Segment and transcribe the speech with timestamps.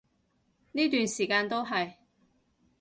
[0.71, 1.93] 呢段時間都係